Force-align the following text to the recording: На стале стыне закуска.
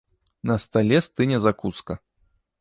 На 0.49 0.55
стале 0.63 0.99
стыне 1.07 1.37
закуска. 1.45 1.99